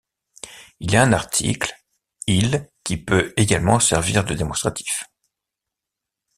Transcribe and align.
Il 0.79 0.91
y 0.91 0.95
a 0.97 1.03
un 1.03 1.13
article, 1.13 1.75
il 2.25 2.67
qui 2.83 2.97
peut 2.97 3.35
également 3.37 3.79
servir 3.79 4.23
de 4.25 4.33
démonstratif. 4.33 5.03